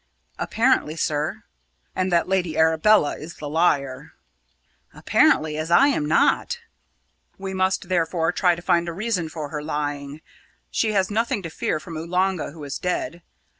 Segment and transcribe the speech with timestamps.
[0.39, 1.43] "Apparently, sir."
[1.95, 4.13] "And that Lady Arabella is the liar!"
[4.95, 6.59] "Apparently as I am not."
[7.37, 10.21] "We must, therefore, try to find a reason for her lying.
[10.71, 13.21] She has nothing to fear from Oolanga, who is dead.